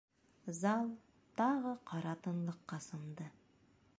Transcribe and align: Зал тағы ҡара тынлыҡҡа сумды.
Зал 0.59 0.87
тағы 1.41 1.75
ҡара 1.91 2.15
тынлыҡҡа 2.23 2.83
сумды. 2.89 3.31